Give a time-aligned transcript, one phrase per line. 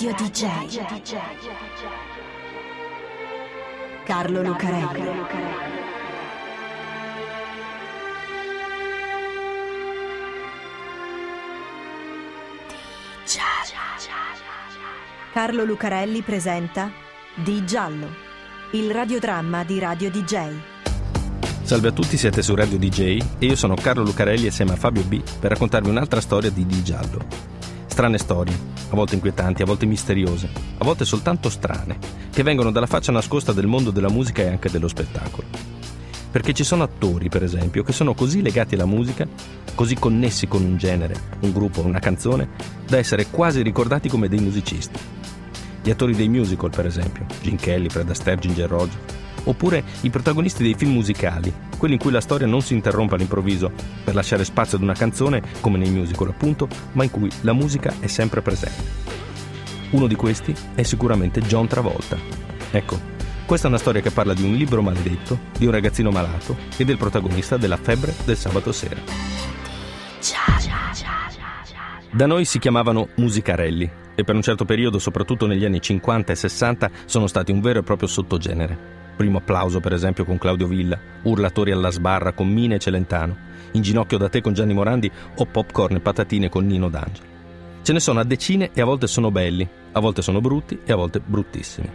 [0.00, 0.46] Radio DJ.
[4.04, 5.02] Carlo Lucarelli.
[15.32, 16.92] Carlo Lucarelli presenta
[17.34, 18.08] Di Giallo,
[18.74, 20.52] il radiodramma di Radio DJ.
[21.62, 23.00] Salve a tutti, siete su Radio DJ
[23.40, 26.84] e io sono Carlo Lucarelli assieme a Fabio B per raccontarvi un'altra storia di Di
[26.84, 27.57] Giallo.
[27.98, 28.56] Strane storie,
[28.90, 30.48] a volte inquietanti, a volte misteriose,
[30.78, 31.98] a volte soltanto strane,
[32.30, 35.48] che vengono dalla faccia nascosta del mondo della musica e anche dello spettacolo.
[36.30, 39.26] Perché ci sono attori, per esempio, che sono così legati alla musica,
[39.74, 42.50] così connessi con un genere, un gruppo, una canzone,
[42.86, 45.00] da essere quasi ricordati come dei musicisti.
[45.82, 48.96] Gli attori dei musical, per esempio, Gene Kelly, Fred Astaire, Ginger Rogers,
[49.48, 53.70] oppure i protagonisti dei film musicali, quelli in cui la storia non si interrompe all'improvviso
[54.04, 57.94] per lasciare spazio ad una canzone, come nei musical appunto, ma in cui la musica
[58.00, 59.16] è sempre presente.
[59.90, 62.16] Uno di questi è sicuramente John Travolta.
[62.70, 63.00] Ecco,
[63.46, 66.84] questa è una storia che parla di un libro maledetto, di un ragazzino malato e
[66.84, 69.00] del protagonista della febbre del sabato sera.
[72.10, 76.36] Da noi si chiamavano musicarelli e per un certo periodo, soprattutto negli anni 50 e
[76.36, 78.98] 60, sono stati un vero e proprio sottogenere.
[79.18, 83.36] Primo applauso, per esempio, con Claudio Villa, urlatori alla sbarra con Mine e Celentano,
[83.72, 87.26] in ginocchio da te con Gianni Morandi o popcorn e patatine con Nino D'Angelo.
[87.82, 90.92] Ce ne sono a decine e a volte sono belli, a volte sono brutti e
[90.92, 91.90] a volte bruttissimi.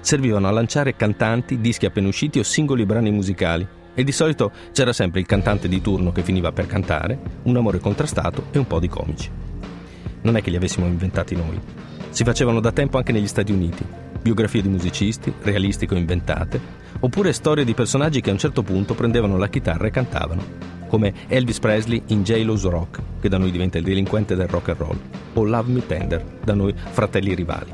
[0.00, 4.92] Servivano a lanciare cantanti, dischi appena usciti o singoli brani musicali e di solito c'era
[4.92, 8.80] sempre il cantante di turno che finiva per cantare, un amore contrastato e un po'
[8.80, 9.30] di comici.
[10.20, 11.58] Non è che li avessimo inventati noi.
[12.10, 16.60] Si facevano da tempo anche negli Stati Uniti, biografie di musicisti, realistiche o inventate,
[17.00, 20.42] oppure storie di personaggi che a un certo punto prendevano la chitarra e cantavano,
[20.88, 24.78] come Elvis Presley in J-Lo's Rock, che da noi diventa il delinquente del rock and
[24.78, 24.98] roll,
[25.34, 27.72] o Love Me Tender, da noi fratelli rivali.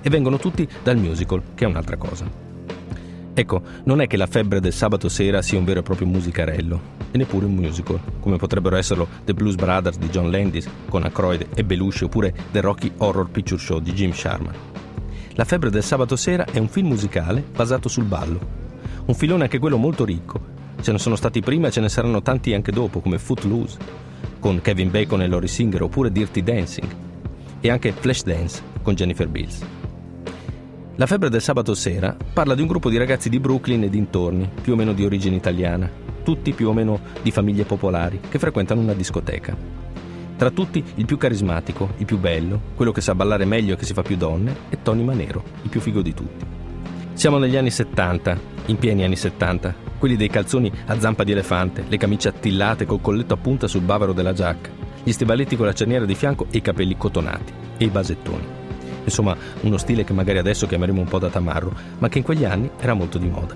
[0.00, 2.42] E vengono tutti dal musical, che è un'altra cosa.
[3.36, 6.80] Ecco, non è che la febbre del sabato sera sia un vero e proprio musicarello,
[7.10, 11.48] e neppure un musical, come potrebbero esserlo The Blues Brothers di John Landis con Aykroyd
[11.54, 14.54] e Belushi oppure The Rocky Horror Picture Show di Jim Sharman.
[15.36, 18.38] La febbre del sabato sera è un film musicale basato sul ballo.
[19.06, 20.40] Un filone anche quello molto ricco.
[20.80, 23.78] Ce ne sono stati prima e ce ne saranno tanti anche dopo, come Footloose,
[24.38, 26.86] con Kevin Bacon e Laurie Singer, oppure Dirty Dancing,
[27.60, 29.60] e anche Flashdance con Jennifer Bills.
[30.94, 34.48] La febbre del sabato sera parla di un gruppo di ragazzi di Brooklyn e dintorni,
[34.62, 35.90] più o meno di origine italiana,
[36.22, 39.83] tutti più o meno di famiglie popolari, che frequentano una discoteca.
[40.36, 43.84] Tra tutti il più carismatico, il più bello, quello che sa ballare meglio e che
[43.84, 46.44] si fa più donne, è Tony Manero, il più figo di tutti.
[47.12, 51.84] Siamo negli anni 70, in pieni anni 70, quelli dei calzoni a zampa di elefante,
[51.86, 54.70] le camicie attillate col colletto a punta sul bavero della giacca,
[55.04, 58.46] gli stivaletti con la cerniera di fianco e i capelli cotonati, e i basettoni.
[59.04, 62.44] Insomma, uno stile che magari adesso chiameremo un po' da tamarro, ma che in quegli
[62.44, 63.54] anni era molto di moda.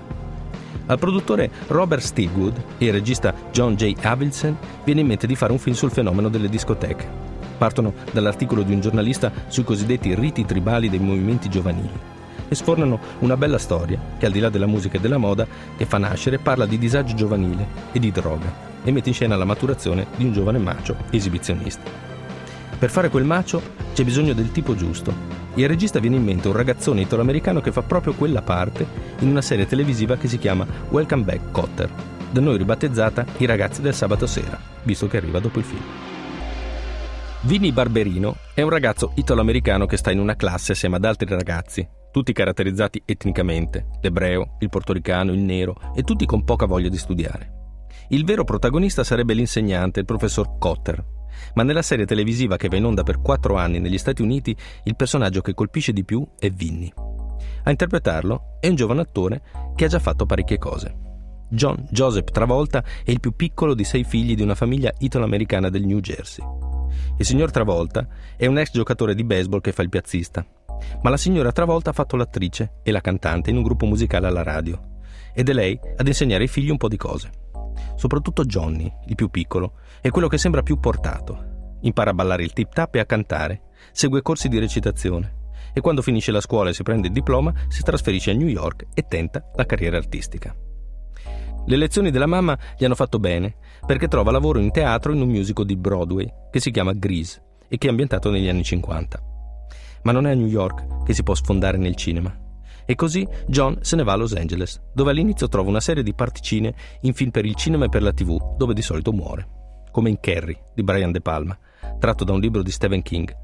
[0.89, 3.93] Al produttore Robert Stigwood e al regista John J.
[4.01, 7.07] Avildsen viene in mente di fare un film sul fenomeno delle discoteche.
[7.59, 12.17] Partono dall'articolo di un giornalista sui cosiddetti riti tribali dei movimenti giovanili
[12.47, 15.45] e sfornano una bella storia che al di là della musica e della moda
[15.77, 18.51] che fa nascere parla di disagio giovanile e di droga
[18.83, 21.83] e mette in scena la maturazione di un giovane macio esibizionista.
[22.79, 23.61] Per fare quel macio
[23.93, 25.28] c'è bisogno del tipo giusto.
[25.55, 28.85] Al regista viene in mente un ragazzone italo-americano che fa proprio quella parte
[29.19, 31.89] in una serie televisiva che si chiama Welcome Back Cotter,
[32.31, 35.83] da noi ribattezzata I ragazzi del sabato sera, visto che arriva dopo il film.
[37.41, 41.87] Vini Barberino è un ragazzo italo-americano che sta in una classe assieme ad altri ragazzi,
[42.11, 47.53] tutti caratterizzati etnicamente, l'ebreo, il portoricano, il nero e tutti con poca voglia di studiare.
[48.09, 51.03] Il vero protagonista sarebbe l'insegnante, il professor Cotter,
[51.53, 54.95] ma nella serie televisiva che va in onda per quattro anni negli Stati Uniti, il
[54.95, 56.91] personaggio che colpisce di più è Vinny.
[57.63, 59.41] A interpretarlo è un giovane attore
[59.75, 61.07] che ha già fatto parecchie cose.
[61.49, 65.85] John Joseph Travolta è il più piccolo di sei figli di una famiglia italo-americana del
[65.85, 66.45] New Jersey.
[67.17, 70.45] Il signor Travolta è un ex giocatore di baseball che fa il piazzista,
[71.01, 74.43] ma la signora Travolta ha fatto l'attrice e la cantante in un gruppo musicale alla
[74.43, 74.97] radio
[75.33, 77.31] ed è lei ad insegnare ai figli un po' di cose.
[77.95, 81.77] Soprattutto Johnny, il più piccolo, è quello che sembra più portato.
[81.81, 83.61] Impara a ballare il tip tap e a cantare,
[83.91, 85.37] segue corsi di recitazione
[85.73, 88.87] e quando finisce la scuola e si prende il diploma si trasferisce a New York
[88.93, 90.55] e tenta la carriera artistica.
[91.65, 93.55] Le lezioni della mamma gli hanno fatto bene
[93.85, 97.77] perché trova lavoro in teatro in un musical di Broadway che si chiama Grease e
[97.77, 99.23] che è ambientato negli anni 50.
[100.03, 102.35] Ma non è a New York che si può sfondare nel cinema.
[102.85, 106.15] E così John se ne va a Los Angeles, dove all'inizio trova una serie di
[106.15, 109.58] particine in film per il cinema e per la tv, dove di solito muore.
[109.99, 111.59] Come in Carrie di Brian De Palma,
[111.99, 113.35] tratto da un libro di Stephen King,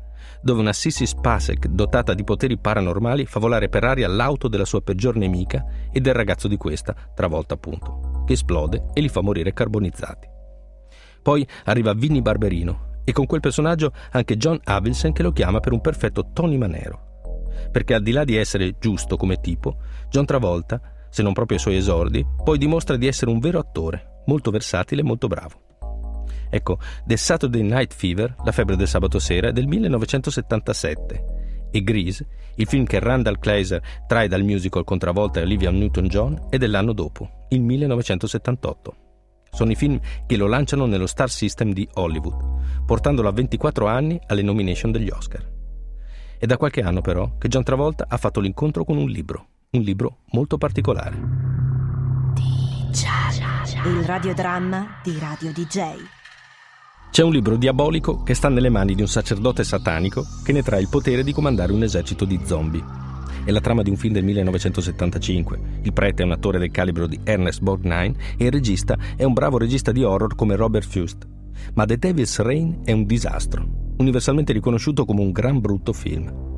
[0.42, 4.80] dove una Sissy Spacek dotata di poteri paranormali fa volare per aria l'auto della sua
[4.80, 9.52] peggior nemica e del ragazzo di questa, travolta appunto, che esplode e li fa morire
[9.52, 10.30] carbonizzati.
[11.22, 15.74] Poi arriva Vinnie Barberino e con quel personaggio anche John Avildsen che lo chiama per
[15.74, 17.50] un perfetto Tony Manero.
[17.70, 19.76] Perché al di là di essere giusto come tipo,
[20.10, 20.80] John Travolta,
[21.10, 25.02] se non proprio ai suoi esordi, poi dimostra di essere un vero attore, molto versatile
[25.02, 25.64] e molto bravo.
[26.50, 32.68] Ecco, The Saturday Night Fever, la febbre del sabato sera, del 1977 e Grease, il
[32.68, 37.46] film che Randall Kleiser trae dal musical con Travolta e Olivia Newton-John, è dell'anno dopo,
[37.50, 38.96] il 1978.
[39.52, 44.20] Sono i film che lo lanciano nello star system di Hollywood, portandolo a 24 anni
[44.28, 45.54] alle nomination degli Oscar.
[46.38, 49.82] È da qualche anno però che John Travolta ha fatto l'incontro con un libro, un
[49.82, 51.54] libro molto particolare.
[53.86, 56.25] Il radiodramma di Radio DJ.
[57.16, 60.82] C'è un libro diabolico che sta nelle mani di un sacerdote satanico che ne trae
[60.82, 62.84] il potere di comandare un esercito di zombie.
[63.46, 65.60] È la trama di un film del 1975.
[65.84, 69.32] Il prete è un attore del calibro di Ernest Borgnine e il regista è un
[69.32, 71.26] bravo regista di horror come Robert Fust.
[71.76, 73.66] Ma The Devil's Reign è un disastro,
[73.96, 76.55] universalmente riconosciuto come un gran brutto film.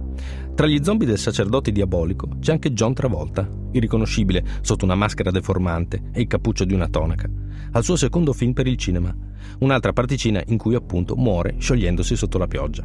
[0.58, 6.10] Tra gli zombie del sacerdote diabolico c'è anche John Travolta, irriconoscibile sotto una maschera deformante
[6.12, 7.30] e il cappuccio di una tonaca,
[7.74, 9.16] al suo secondo film per il cinema,
[9.60, 12.84] un'altra particina in cui appunto muore sciogliendosi sotto la pioggia.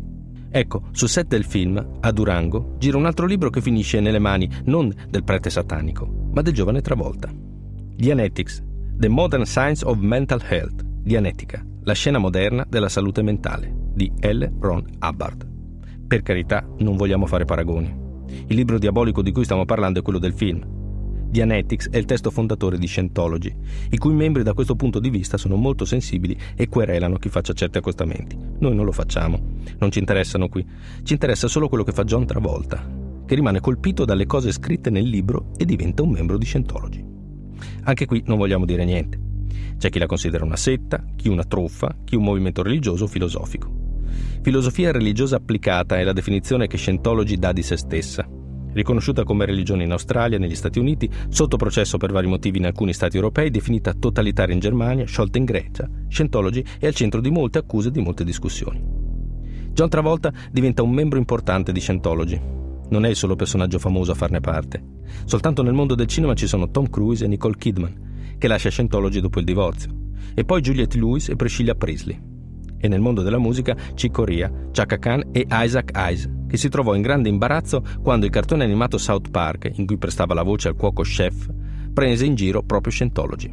[0.51, 4.51] Ecco, sul set del film, a Durango, gira un altro libro che finisce nelle mani
[4.65, 7.33] non del prete satanico, ma del giovane Travolta.
[7.33, 8.63] Dianetics,
[8.99, 14.45] The Modern Science of Mental Health, Dianetica, la scena moderna della salute mentale, di L.
[14.59, 15.51] Ron Hubbard.
[16.12, 17.91] Per carità, non vogliamo fare paragoni.
[18.49, 20.62] Il libro diabolico di cui stiamo parlando è quello del film.
[21.31, 23.50] Dianetics è il testo fondatore di Scientology,
[23.88, 27.55] i cui membri da questo punto di vista sono molto sensibili e querelano chi faccia
[27.55, 28.37] certi accostamenti.
[28.59, 29.41] Noi non lo facciamo,
[29.79, 30.62] non ci interessano qui.
[31.03, 32.87] Ci interessa solo quello che fa John Travolta,
[33.25, 37.03] che rimane colpito dalle cose scritte nel libro e diventa un membro di Scientology.
[37.85, 39.19] Anche qui non vogliamo dire niente.
[39.79, 43.81] C'è chi la considera una setta, chi una truffa, chi un movimento religioso o filosofico.
[44.43, 48.26] Filosofia religiosa applicata è la definizione che Scientology dà di se stessa.
[48.73, 52.93] Riconosciuta come religione in Australia negli Stati Uniti, sotto processo per vari motivi in alcuni
[52.93, 57.59] stati europei, definita totalitaria in Germania, sciolta in Grecia, Scientology è al centro di molte
[57.59, 58.82] accuse e di molte discussioni.
[59.73, 62.41] John Travolta diventa un membro importante di Scientology.
[62.88, 64.82] Non è il solo personaggio famoso a farne parte.
[65.25, 69.20] Soltanto nel mondo del cinema ci sono Tom Cruise e Nicole Kidman, che lascia Scientology
[69.20, 69.94] dopo il divorzio,
[70.35, 72.31] e poi Juliette Lewis e Priscilla Priestley
[72.82, 76.96] e nel mondo della musica Chick Corea, Chaka Khan e Isaac Hayes, che si trovò
[76.96, 80.75] in grande imbarazzo quando il cartone animato South Park, in cui prestava la voce al
[80.75, 81.49] cuoco chef,
[81.94, 83.50] prese in giro proprio Scientology.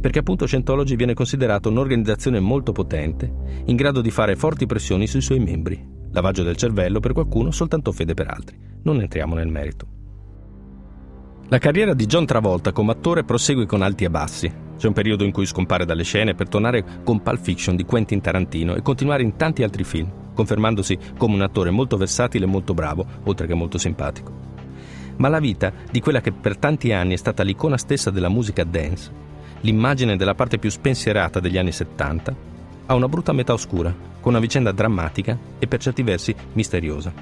[0.00, 3.30] Perché appunto Scientology viene considerato un'organizzazione molto potente,
[3.66, 5.86] in grado di fare forti pressioni sui suoi membri.
[6.12, 8.58] Lavaggio del cervello per qualcuno, soltanto fede per altri.
[8.84, 9.86] Non entriamo nel merito.
[11.48, 14.52] La carriera di John Travolta come attore prosegue con alti e bassi.
[14.82, 18.20] C'è un periodo in cui scompare dalle scene per tornare con Pulp Fiction di Quentin
[18.20, 22.74] Tarantino e continuare in tanti altri film, confermandosi come un attore molto versatile e molto
[22.74, 24.32] bravo, oltre che molto simpatico.
[25.18, 28.64] Ma la vita di quella che per tanti anni è stata l'icona stessa della musica
[28.64, 29.08] dance,
[29.60, 32.34] l'immagine della parte più spensierata degli anni 70,
[32.86, 37.12] ha una brutta metà oscura, con una vicenda drammatica e per certi versi misteriosa.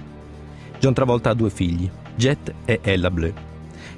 [0.79, 3.49] John Travolta ha due figli, Jet e Ella Bleu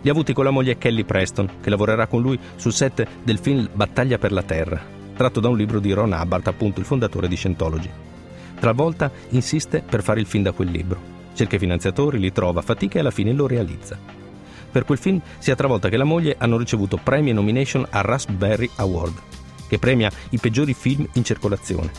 [0.02, 3.38] li ha avuti con la moglie Kelly Preston, che lavorerà con lui sul set del
[3.38, 4.80] film Battaglia per la Terra,
[5.14, 7.90] tratto da un libro di Ron Hubbard, appunto il fondatore di Scientology.
[8.58, 11.10] Travolta insiste per fare il film da quel libro.
[11.34, 13.98] Cerca i finanziatori, li trova fatica e alla fine lo realizza.
[14.70, 18.68] Per quel film, sia Travolta che la moglie hanno ricevuto premi e nomination al Raspberry
[18.76, 19.14] Award,
[19.68, 21.90] che premia i peggiori film in circolazione,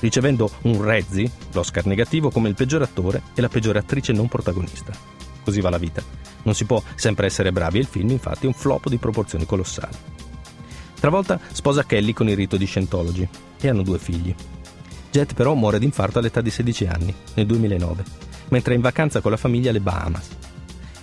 [0.00, 5.19] ricevendo un Rezzi, l'Oscar negativo, come il peggior attore e la peggiore attrice non protagonista.
[5.42, 6.02] Così va la vita.
[6.42, 9.46] Non si può sempre essere bravi e il film infatti è un flop di proporzioni
[9.46, 9.96] colossali.
[10.98, 13.26] Travolta sposa Kelly con il rito di Scientology
[13.58, 14.34] e hanno due figli.
[15.10, 18.04] Jet però muore d'infarto all'età di 16 anni, nel 2009,
[18.48, 20.28] mentre è in vacanza con la famiglia alle Bahamas.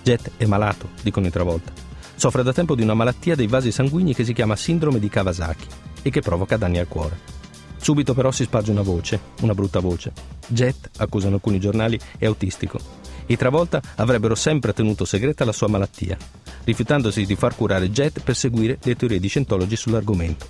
[0.02, 1.72] Jet è malato, dicono in Travolta.
[2.14, 5.66] Soffre da tempo di una malattia dei vasi sanguigni che si chiama sindrome di Kawasaki
[6.02, 7.18] e che provoca danni al cuore.
[7.76, 10.12] Subito però si sparge una voce, una brutta voce.
[10.46, 12.78] Jet, accusano alcuni giornali, è autistico
[13.28, 16.16] i Travolta avrebbero sempre tenuto segreta la sua malattia,
[16.64, 20.46] rifiutandosi di far curare Jet per seguire le teorie di Scientology sull'argomento,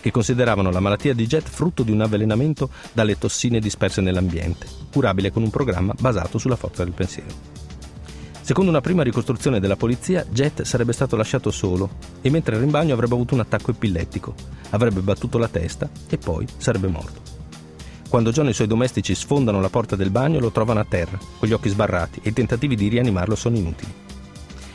[0.00, 5.30] che consideravano la malattia di Jet frutto di un avvelenamento dalle tossine disperse nell'ambiente, curabile
[5.32, 7.58] con un programma basato sulla forza del pensiero.
[8.42, 12.70] Secondo una prima ricostruzione della polizia, Jet sarebbe stato lasciato solo e mentre era in
[12.70, 14.34] bagno avrebbe avuto un attacco epillettico,
[14.70, 17.29] avrebbe battuto la testa e poi sarebbe morto.
[18.10, 21.16] Quando John e i suoi domestici sfondano la porta del bagno lo trovano a terra,
[21.38, 23.94] con gli occhi sbarrati, e i tentativi di rianimarlo sono inutili.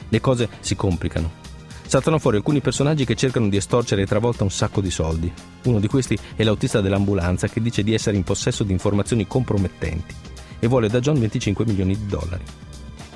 [0.08, 1.44] Le cose si complicano.
[1.86, 5.30] Saltano fuori alcuni personaggi che cercano di estorcere travolta un sacco di soldi.
[5.66, 10.16] Uno di questi è l'autista dell'ambulanza che dice di essere in possesso di informazioni compromettenti
[10.58, 12.44] e vuole da John 25 milioni di dollari.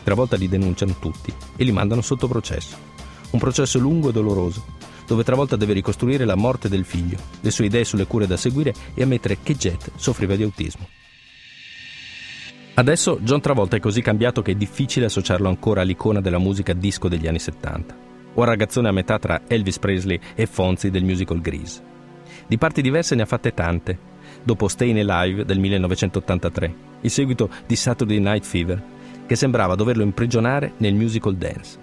[0.04, 2.76] Travolta li denunciano tutti e li mandano sotto processo.
[3.30, 4.66] Un processo lungo e doloroso,
[5.10, 8.76] dove Travolta deve ricostruire la morte del figlio, le sue idee sulle cure da seguire
[8.94, 10.88] e ammettere che Jet soffriva di autismo.
[12.76, 17.08] Adesso John Travolta è così cambiato che è difficile associarlo ancora all'icona della musica disco
[17.08, 17.98] degli anni 70,
[18.36, 21.82] o al ragazzone a metà tra Elvis Presley e Fonzi del musical Grease.
[22.46, 23.98] Di parti diverse ne ha fatte tante,
[24.44, 28.82] dopo Stayin' Alive del 1983, il seguito di Saturday Night Fever,
[29.26, 31.80] che sembrava doverlo imprigionare nel musical dance.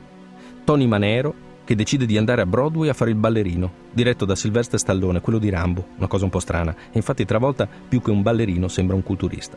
[0.65, 4.79] Tony Manero, che decide di andare a Broadway a fare il ballerino, diretto da Sylvester
[4.79, 8.23] Stallone, quello di Rambo, una cosa un po' strana, e infatti Travolta più che un
[8.23, 9.57] ballerino sembra un culturista.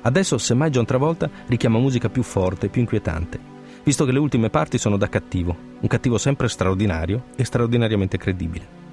[0.00, 3.38] Adesso, semmai John Travolta richiama musica più forte, più inquietante,
[3.84, 8.84] visto che le ultime parti sono da cattivo, un cattivo sempre straordinario e straordinariamente credibile.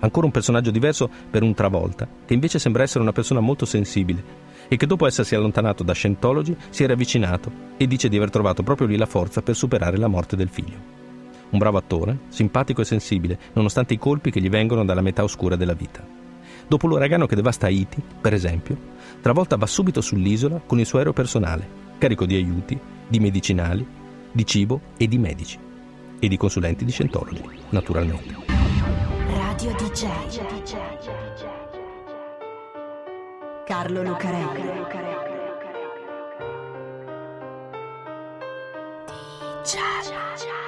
[0.00, 4.24] Ancora un personaggio diverso per un Travolta, che invece sembra essere una persona molto sensibile
[4.66, 8.64] e che dopo essersi allontanato da Scientology si era avvicinato e dice di aver trovato
[8.64, 10.95] proprio lì la forza per superare la morte del figlio.
[11.50, 15.56] Un bravo attore, simpatico e sensibile, nonostante i colpi che gli vengono dalla metà oscura
[15.56, 16.04] della vita.
[16.68, 18.76] Dopo l'uragano che devasta Haiti, per esempio,
[19.20, 23.86] Travolta va subito sull'isola con il suo aereo personale, carico di aiuti, di medicinali,
[24.32, 25.58] di cibo e di medici.
[26.18, 28.34] E di consulenti di Scientology, naturalmente.
[29.28, 30.06] Radio DJ.
[33.64, 34.62] Carlo Lucarelli.
[39.64, 40.65] DJ.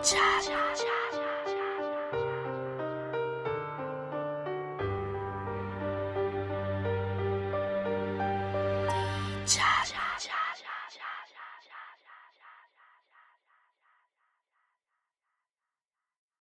[0.00, 0.97] 恰恰恰